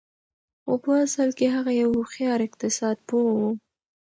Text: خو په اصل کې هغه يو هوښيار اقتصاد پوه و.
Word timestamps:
خو 0.63 0.73
په 0.83 0.91
اصل 1.05 1.29
کې 1.37 1.47
هغه 1.55 1.71
يو 1.81 1.89
هوښيار 1.97 2.39
اقتصاد 2.47 2.97
پوه 3.07 3.31
و. 3.39 3.41